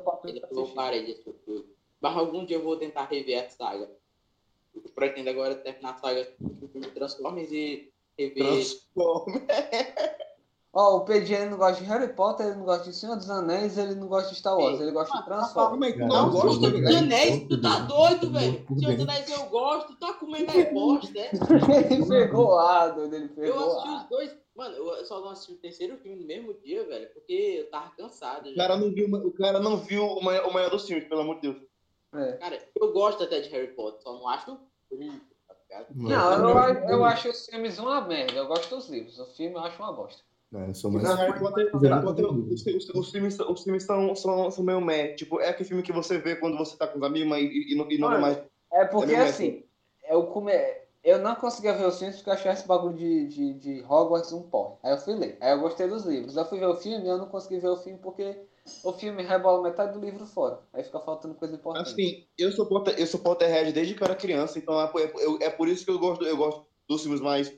[0.67, 1.65] parei de assistir.
[1.99, 3.89] Mas algum dia eu vou tentar rever a saga.
[4.75, 7.91] Eu pretendo agora terminar a saga do filme Transformers e
[8.29, 8.65] rever.
[10.73, 13.77] Ó, o PG não gosta de Harry Potter, ele não gosta de Senhor dos Anéis,
[13.77, 15.93] ele não gosta de Star Wars, ele gosta de Transformers.
[15.93, 18.31] Aí, tu Cara, não eu gosta gosto de de- Senhor dos Anéis, tu tá doido,
[18.31, 18.65] velho?
[18.79, 19.01] Senhor dos.
[19.09, 21.29] Anéis eu gosto, tá comendo é bosta, é?
[21.93, 24.37] ele pegou a doido, ele Eu pegou assisti a os dois.
[24.55, 27.89] Mano, eu só não assisti o terceiro filme no mesmo dia, velho, porque eu tava
[27.97, 28.55] cansado O já.
[28.55, 31.35] cara não viu, o cara não viu o maior, o maior dos filmes, pelo amor
[31.35, 31.57] de Deus.
[32.15, 32.31] É.
[32.33, 34.57] Cara, eu gosto até de Harry Potter, só não acho tá
[35.71, 35.87] ligado?
[35.95, 39.17] Não, eu, eu acho os filmes uma merda, eu gosto dos livros.
[39.19, 40.21] O filme eu acho uma bosta.
[40.51, 41.07] Não, eu sou mais.
[41.07, 42.61] Não, Harry Potter, Mas Harry eu- Potter, os,
[43.09, 45.13] filmes, os filmes são, são, são meio meh.
[45.13, 47.71] Tipo, é aquele filme que você vê quando você tá com os amigos mas, e,
[47.71, 48.37] e não, e não mais.
[48.71, 49.63] É porque É assim,
[50.09, 50.51] eu, come...
[51.03, 54.33] eu não conseguia ver os filmes porque eu achava esse bagulho de, de, de Hogwarts
[54.33, 54.75] um porre.
[54.83, 55.37] Aí eu fui ler.
[55.39, 56.35] Aí eu gostei dos livros.
[56.35, 58.37] Eu fui ver o filme e eu não consegui ver o filme porque
[58.83, 60.59] o filme rebola metade do livro fora.
[60.73, 61.89] Aí fica faltando coisa importante.
[61.91, 65.01] Assim, eu sou, Potter, eu sou Potterhead desde que eu era criança, então é, por-
[65.01, 67.51] é, é por isso que eu gosto, eu gosto dos filmes mais.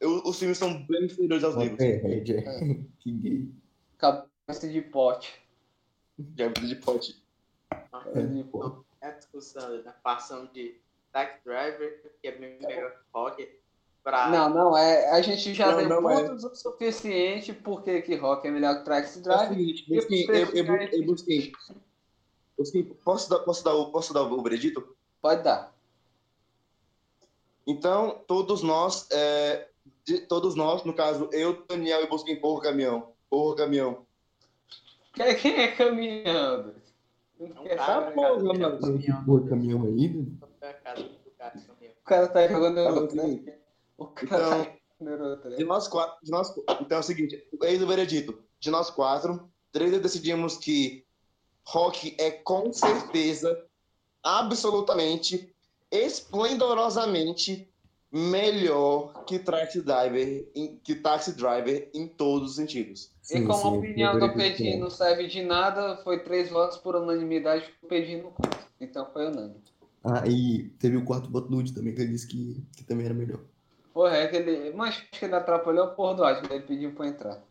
[0.00, 1.78] eu- os filmes são bem inferiores aos livros.
[1.78, 2.42] Potterhead, é.
[2.98, 3.48] Que gay.
[3.98, 5.32] Cabeça de pote.
[6.38, 7.22] Hábito de pote.
[7.90, 8.86] Cabeça de pote.
[9.00, 9.94] É a discussão, né?
[10.02, 10.80] Passando de
[11.12, 13.48] Taxi Driver, que é bem melhor que Rock,
[14.02, 14.28] pra.
[14.28, 16.24] Não, não, é, a gente já Não, deu não é.
[16.28, 19.48] pontos o suficiente porque que Rock é melhor que Taxi É o Drive.
[19.48, 21.52] seguinte, E eu, eu, fica eu, Busquim,
[22.58, 24.96] Busquim, posso dar, posso dar, o- posso dar o veredito?
[25.20, 25.72] Pode dar.
[27.66, 29.68] Então, todos nós, é,
[30.04, 33.12] de- todos nós, no caso, eu, Daniel e Busquim, porra caminhão.
[33.30, 34.04] Porra caminhão.
[35.14, 36.74] Quem, quem é caminhando?
[37.40, 38.14] É um Quem cara, sabe?
[38.14, 38.80] porra, mano.
[38.80, 39.24] caminhão.
[39.24, 40.26] Pô, caminhão aí, né?
[40.84, 41.22] Caminhão.
[42.00, 43.61] O cara tá jogando Tá Eurotrem.
[44.02, 45.48] O cara Então, tá.
[45.50, 48.38] De nós quatro, de nós, então é o seguinte, eis o veredito.
[48.60, 51.04] De nós quatro, três decidimos que
[51.66, 53.64] Rock é com certeza,
[54.22, 55.52] absolutamente,
[55.90, 57.68] esplendorosamente
[58.12, 63.10] melhor que Taxi Driver, em, que Taxi Driver em todos os sentidos.
[63.22, 64.78] E Sim, como sim, a opinião do Pedinho é.
[64.78, 68.58] não serve de nada, foi três votos por unanimidade que o Pedinho não conta.
[68.80, 69.62] Então foi unânime.
[70.04, 73.14] Ah, e teve o quarto voto nude também, que ele disse que, que também era
[73.14, 73.40] melhor.
[73.92, 74.72] Porra, é que ele.
[74.72, 77.42] Mas acho que ele atrapalhou o porra do áudio, ele pediu pra entrar.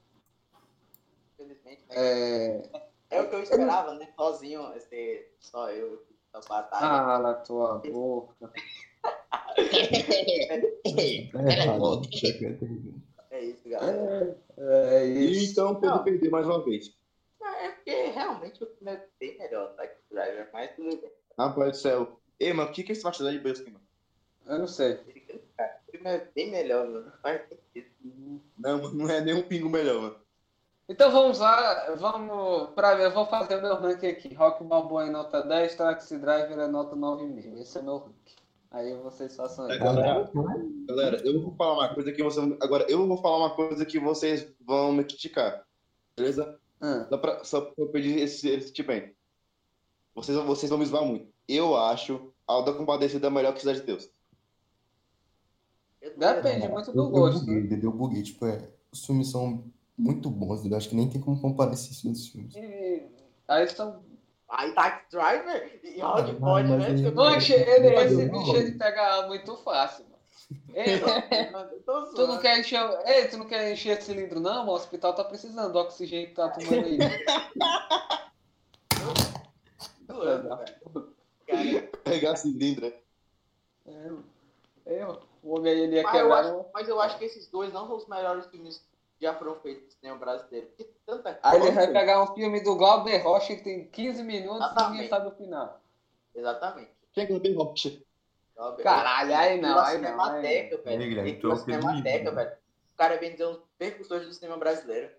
[1.33, 1.95] Infelizmente, né?
[1.95, 2.69] É.
[3.11, 4.09] É o que eu esperava, né?
[4.15, 6.01] Sozinho, ser só eu,
[6.47, 6.85] batalha.
[6.85, 8.51] Ah, na tua boca.
[9.57, 9.61] É.
[12.11, 12.57] Isso aqui é.
[13.31, 14.37] É isso, galera.
[14.57, 15.51] É E isso.
[15.51, 16.95] então Pedro perdeu mais uma vez.
[17.41, 21.11] É porque realmente o filme é bem melhor, Taxi Driver, mas tudo bem.
[21.37, 22.19] Rapaz do céu.
[22.39, 23.85] Ei, mano, o que, que é esse bastidor de Busquim, mano?
[24.47, 24.99] Eu não sei.
[26.01, 27.11] Filme é bem melhor, mano.
[28.57, 28.93] Não.
[28.93, 30.15] Não, é nem um pingo melhor, mano.
[30.89, 34.33] Então vamos lá, vamos pra ver, eu vou fazer o meu ranking aqui.
[34.33, 37.61] Rock Balboa é nota 10, Taxi Driver é nota 9,5.
[37.61, 38.35] Esse é o meu ranking.
[38.71, 39.77] Aí vocês façam aí.
[39.77, 40.29] Galera,
[40.87, 42.45] galera, eu vou falar uma coisa que vocês.
[42.61, 45.65] Agora, eu vou falar uma coisa que vocês vão me criticar.
[46.17, 46.59] Beleza?
[46.81, 49.13] Ah, Só pra, só pra eu pedir esse, esse tipo aí.
[50.15, 51.31] Vocês, vocês vão me zoar muito.
[51.47, 54.09] Eu acho Alda Compadecida melhor que Cidade de Deus.
[56.01, 57.39] Eu Depende muito Eu, do eu gosto.
[57.41, 57.89] buguei, entendeu?
[57.91, 58.23] Eu buguei.
[58.23, 59.63] Tipo, é, os filmes são
[59.97, 60.77] muito bons, entendeu?
[60.77, 62.55] Acho que nem tem como comparar esses dois filmes.
[62.55, 63.03] E
[63.47, 64.03] aí estão.
[64.49, 65.79] Aí Taxi Driver?
[65.83, 66.87] E Ah, pode, mas né?
[66.87, 70.17] aí- Tipo, Manche, ele, esse eu bicho ele pega muito fácil, mano.
[70.73, 70.99] Ei,
[71.53, 72.81] mano, eu tu não quer encher.
[73.05, 74.67] Ei, tu não quer encher esse cilindro, não?
[74.67, 76.97] O hospital tá precisando do oxigênio que tá tomando aí.
[81.47, 81.89] Velho.
[82.03, 82.87] Pegar cilindro.
[82.87, 82.93] né?
[84.85, 86.39] É, eu, o homem ele ia Mas eu, quebrar.
[86.39, 88.77] acho, mas eu acho que esses dois não são os melhores filmes
[89.17, 90.67] que já foram feitos no cinema brasileiro.
[91.05, 94.63] Tanta Aí ele vai pegar um filme do Glauber Rocha que tem 15 minutos e
[94.65, 94.91] Exatamente.
[94.91, 95.81] ninguém sabe o final.
[96.33, 96.91] Exatamente.
[97.13, 98.01] Quem é tem rocha?
[98.83, 100.11] Caralho, aí não, aí não.
[100.11, 101.19] Cinemateca, Aí, velho.
[101.19, 102.51] É o Pedro Cinemateca, velho.
[102.93, 105.09] O cara é bem dizer um dos percussores do cinema brasileiro.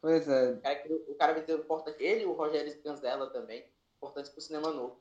[0.00, 0.52] Pois é.
[0.52, 2.02] O cara, o cara vai ser importante.
[2.02, 3.64] Ele e o Rogério Scanzella também.
[3.96, 4.96] Importantes pro cinema novo.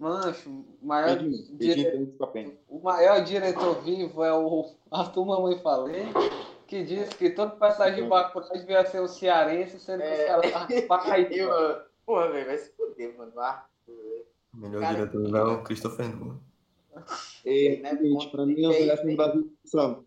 [0.00, 6.06] Mancho, o maior, Pedinho, dire- Pedinho o maior diretor vivo é o Arthur Mamãe Falei,
[6.66, 10.26] que disse que todo personagem de Bacurau devia ser um cearense, sendo que os É.
[10.26, 11.46] caras estavam E, Paraíba.
[11.48, 13.32] mano, porra, velho, vai se fuder, mano.
[13.88, 16.40] O melhor Cara, diretor não é o Christopher Nolan.
[17.44, 17.94] E, Né,
[18.30, 20.04] pra mim, os melhores filmes do Brasil são.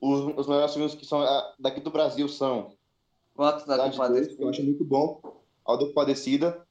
[0.00, 2.74] Os, os melhores filmes que são ah, daqui do Brasil são
[3.34, 4.48] Votos da que eu Compadecida.
[4.50, 5.20] acho muito bom.
[5.64, 6.66] Aldo Compadecida.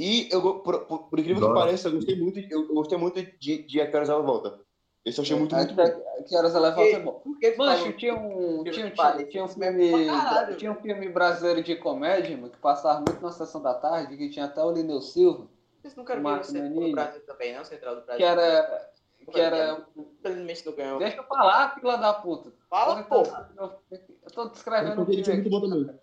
[0.00, 3.62] E eu, por, por, por incrível que pareça, eu gostei muito, eu gostei muito de,
[3.64, 4.58] de A Que Horas Ela Volta.
[5.04, 6.24] Esse eu achei muito, muito bom.
[6.26, 7.12] Que horas ela volta é bom.
[7.12, 7.96] Por que tu Mancho, falou?
[7.96, 10.54] tinha um, Filme tinha, de tinha, tinha um filme é.
[10.54, 14.30] Tinha um filme brasileiro de comédia, mano, que passava muito na sessão da tarde, que
[14.30, 15.46] tinha até o Lineu Silva,
[15.80, 16.88] Vocês nunca viram o Central Nanini.
[16.90, 17.64] do Brasil também, não?
[17.64, 18.18] Central do Brasil.
[18.18, 18.90] que era.
[19.32, 19.86] Que era.
[19.96, 20.98] Infelizmente não ganhou.
[20.98, 22.52] Deixa eu falar, fila da puta.
[22.68, 23.70] Fala, Porra, pô.
[23.90, 26.00] Eu tô descrevendo um filme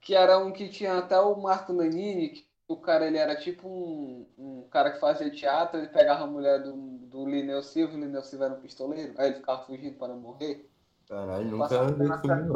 [0.00, 3.66] que era um que tinha até o Marco Nanini, que o cara ele era tipo
[3.66, 8.00] um, um cara que fazia teatro, ele pegava a mulher do, do Lineu Silva, o
[8.00, 10.68] Lineu Silva era um pistoleiro, aí ele ficava fugindo para não morrer.
[11.08, 12.48] Caralho, nunca vi tarde.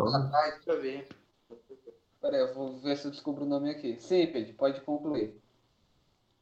[0.56, 1.08] Deixa eu ver.
[2.20, 3.96] Pera aí, eu vou ver se eu descubro o nome aqui.
[3.98, 5.34] Sim, Pedro, pode concluir.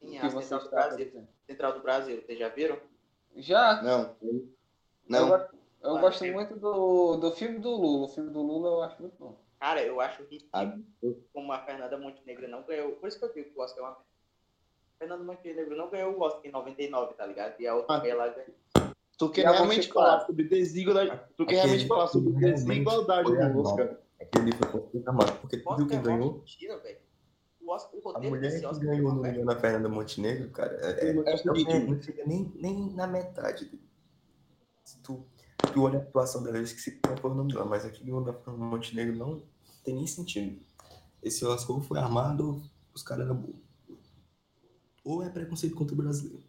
[0.01, 1.27] Sim, a Central do Brasil.
[1.47, 2.77] Central do Brasil, vocês já viram?
[3.37, 3.81] Já?
[3.81, 4.15] Não.
[4.21, 4.45] Eu,
[5.07, 5.29] Não.
[5.81, 8.05] eu Vai, gosto muito do, do filme do Lula.
[8.05, 9.35] O filme do Lula eu acho muito bom.
[9.61, 10.75] Cara, eu acho ridículo Ah,
[11.31, 12.93] como a Fernanda Montenegro não ganhou.
[12.93, 14.05] Por isso que eu digo que o Oscar é uma merda.
[14.97, 17.61] Fernanda Montenegro não ganhou o Oscar em 99, tá ligado?
[17.61, 17.99] E a outra Ah.
[17.99, 18.55] ganhou lá ganhou.
[19.19, 20.25] Tu quer realmente falar fala?
[20.25, 21.11] sobre desigualdade.
[21.37, 23.97] Tu quer Aquele realmente falar sobre desigualdade no Oscar.
[24.19, 25.39] Aquele foi amado.
[25.41, 26.33] Porque tu O viu Oscar quem é ganhou?
[26.39, 26.97] mentira, velho.
[27.61, 29.21] O, Oscar, o A mulher desse que Oscar é ganhou no.
[29.21, 33.65] Milhão da Fernanda Montenegro, cara, é, é, É não, chega nem, nem na metade.
[33.65, 33.83] dele.
[34.83, 35.23] Se tu,
[35.71, 38.23] tu olha a atuação dela, eu esqueci qual foi o nome dela, mas aquele Milhão
[38.23, 39.43] da Fernanda Montenegro não
[39.83, 40.61] tem nem sentido.
[41.21, 42.61] Esse Oscar ou foi armado,
[42.93, 43.61] os caras eram burros.
[45.03, 46.43] Ou é preconceito contra o brasileiro.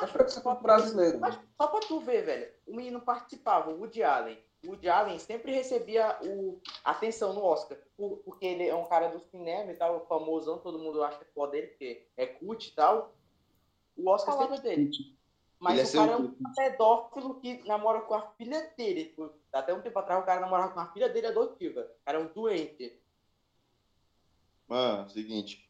[0.00, 1.18] É preconceito brasileiro.
[1.20, 4.38] Mas só pra tu ver, velho, o menino participava, o Woody Allen.
[4.64, 9.08] O Woody Allen sempre recebia o, atenção no Oscar, por- porque ele é um cara
[9.08, 13.14] do cinema e tal, famosão, todo mundo acha foda dele, porque é cult e tal.
[13.96, 14.90] O Oscar sempre dele.
[15.60, 19.14] Mas Ele é o cara é um pedófilo que namora com a filha dele.
[19.52, 21.82] Até um tempo atrás o cara namorava com a filha dele adotiva.
[21.82, 22.98] O cara é um doente.
[24.66, 25.68] Mano, seguinte.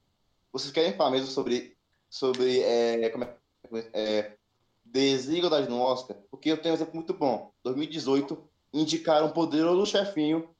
[0.52, 1.76] Vocês querem falar mesmo sobre,
[2.08, 3.36] sobre é, como é,
[3.92, 4.36] é,
[4.84, 6.16] desigualdade no Oscar?
[6.30, 7.52] Porque eu tenho um exemplo muito bom.
[7.64, 10.54] 2018, indicaram Poderoso Chefinho,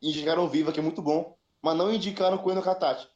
[0.00, 3.08] indicaram Viva, que é muito bom, mas não indicaram Coelho Katati.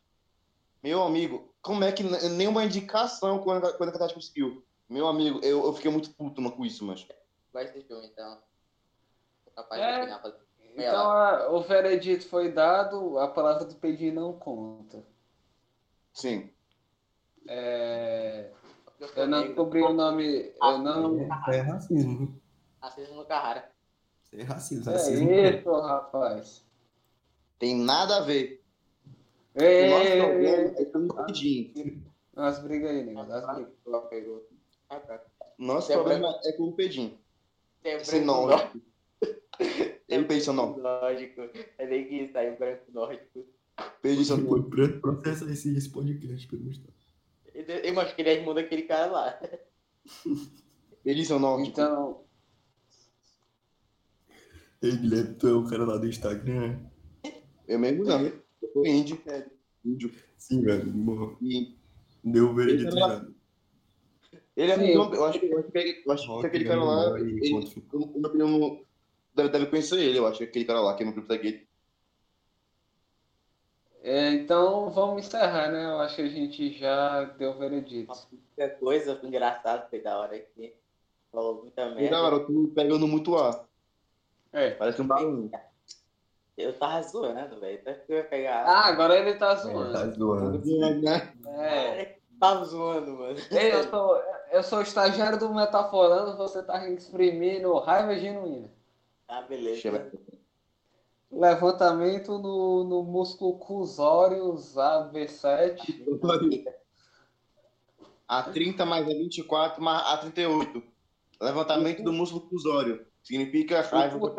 [0.83, 3.61] Meu amigo, como é que nenhuma indicação Coelho
[3.93, 4.65] Katati conseguiu?
[4.89, 7.07] Meu amigo, eu, eu fiquei muito puto mano, com isso, mas.
[7.53, 8.39] Vai esse filme, então.
[9.55, 10.01] Capaz É.
[10.07, 10.35] de pra-
[10.77, 15.05] Então a- o veredito foi dado, a palavra do Pedro não conta.
[16.13, 16.51] Sim.
[17.47, 18.51] É,
[19.15, 20.53] Eu não descobri o nome.
[20.61, 21.23] Eu não.
[21.23, 22.41] Isso é racismo.
[22.81, 23.71] Racismo no Carrara.
[24.25, 24.91] Isso é racismo.
[24.91, 25.31] É racismo.
[25.31, 26.65] isso, rapaz.
[27.59, 28.58] Tem nada a ver.
[29.61, 29.89] Ei,
[30.21, 32.03] problema ei, é com o Pedinho.
[32.35, 33.25] Nós briga aí, nego.
[33.25, 33.73] Nós briga.
[33.87, 34.49] Ela pegou.
[34.89, 35.23] Ah, tá.
[35.59, 37.19] Nosso É problema é com o Pedinho.
[37.83, 38.81] Tem Esse nórdico.
[39.59, 40.81] Tem Ele fez seu nome.
[40.81, 41.43] Lógico.
[41.79, 43.45] É bem que isso aí, branco nórdico.
[44.01, 44.71] Pedinho seu nome.
[45.01, 46.95] Processar esse, esse podcast pelo Estado.
[47.55, 49.41] Eu acho que ele é irmão daquele cara lá.
[51.03, 51.69] Pedinho seu nome.
[51.69, 52.25] Então,
[54.81, 56.79] Ei, Guilherme, tu é o cara lá do Instagram?
[57.67, 58.33] Eu mesmo não.
[58.63, 59.21] Eu sou índio.
[59.85, 60.13] Índio.
[60.37, 60.87] Sim, velho.
[60.93, 61.37] morreu.
[61.41, 61.77] E
[62.25, 63.27] Deu o veredito Ele era- já.
[64.57, 64.97] ele é Sim.
[64.97, 65.15] muito.
[65.15, 67.19] Eu acho, que- eu acho que, eu acho que aquele cara lá.
[67.21, 67.61] Ele, eu-
[68.01, 68.81] na minha opinião,
[69.35, 70.43] deve, deve conhecer ele, eu acho.
[70.43, 71.67] Aquele cara lá, que é no grupo da gay.
[74.03, 75.85] é, então vamos encerrar, né?
[75.85, 78.07] Eu acho que a gente já deu o veredito.
[78.07, 80.73] Qualquer coisa engraçada foi da hora aqui.
[81.31, 82.11] Falou muita E merda.
[82.11, 83.67] da hora, tu pegando muito ar.
[84.53, 84.71] É.
[84.71, 85.51] Parece um balão.
[86.59, 87.79] Eu tava zoando, velho.
[87.79, 88.65] Até que eu ia pegar.
[88.67, 89.93] Ah, agora ele tá É, zoando.
[89.93, 91.01] tá zoando.
[91.01, 91.33] Né?
[91.47, 92.19] É.
[92.39, 93.37] Tava zoando, mano.
[93.51, 98.71] Ei, eu sou, eu sou o estagiário do Metaforando, você tá exprimindo raiva genuína.
[99.27, 100.13] Ah, beleza.
[101.33, 105.79] Levantamento no, no músculo cusórios AB7.
[108.29, 110.83] A 30 mais a 24 mais a 38.
[111.41, 113.05] Levantamento do músculo cusório.
[113.23, 114.31] Significa raiva O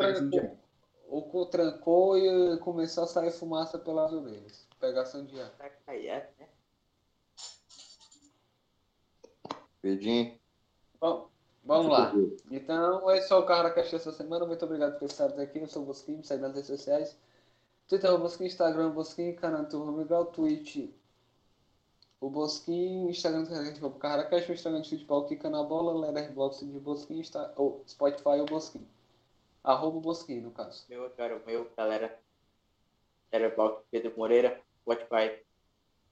[1.10, 4.66] o cu trancou e começou a sair fumaça pelas orelhas.
[4.78, 5.52] Pegação de ar.
[5.86, 6.48] Aí é, né?
[9.82, 10.38] Pedinho.
[11.00, 11.28] Bom,
[11.64, 12.12] vamos lá.
[12.50, 14.46] Então, esse foi o Carro da Caixa essa semana.
[14.46, 15.58] Muito obrigado por estar aqui.
[15.58, 17.18] Eu sou o Bosquinho, segue nas redes sociais.
[17.88, 20.90] Twitter, o Bosquim, Instagram, Bosquim, canal Turma Miguel, Twitch,
[22.20, 27.52] o Bosquim, Instagram do o Instagram de futebol, Kika na bola, Letterboxd de Bosquim, Insta...
[27.56, 28.86] ou Spotify, o Bosquim.
[29.62, 30.84] Arroba o Bosquim, no caso.
[30.88, 32.18] Meu, cara, meu, galera.
[33.32, 35.38] Letterboxd, Pedro Moreira, Spotify,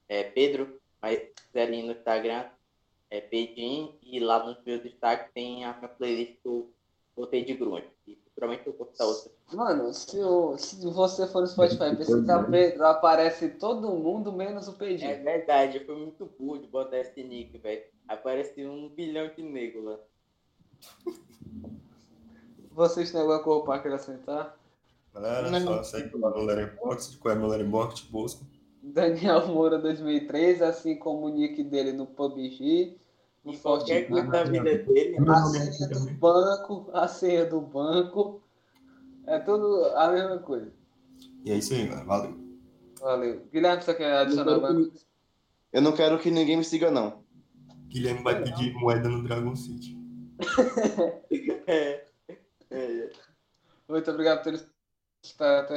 [0.09, 1.21] é Pedro, mas
[1.55, 2.49] ali no Instagram
[3.11, 6.73] é Pedinho e lá nos meus destaques tem a minha playlist que eu
[7.17, 7.89] botei de grunge.
[8.07, 9.33] E futuramente eu vou postar outra.
[9.53, 14.73] Mano, se, o, se você for no Spotify pesquisar Pedro, aparece todo mundo menos o
[14.73, 15.25] É Pedinho.
[15.25, 17.85] verdade, eu fui muito burro de botar esse nick, velho.
[18.07, 19.99] Aparece um bilhão de negros lá.
[22.79, 24.57] Vocês têm alguma coisa para acrescentar?
[25.13, 25.61] Galera, Não.
[25.61, 28.47] só segue lá no Letterboxd, qual é meu Letterboxd, Bosco.
[28.81, 32.97] Daniel Moura 2003, assim como o nick dele no PUBG,
[33.45, 37.61] no qualquer coisa da vida dele, Meu A é senha do banco, a senha do
[37.61, 38.41] banco.
[39.27, 40.73] É tudo a mesma coisa.
[41.45, 42.07] E é isso aí, galera.
[42.07, 42.39] Valeu.
[43.01, 43.43] Valeu.
[43.53, 45.05] Guilherme, você quer adicionar alguma que- coisa?
[45.73, 47.25] Eu não quero que ninguém me siga, não.
[47.89, 49.99] Guilherme vai pedir moeda no Dragon City.
[51.67, 52.08] é, é,
[53.89, 54.69] Muito obrigado por ter
[55.23, 55.77] estado até aqui.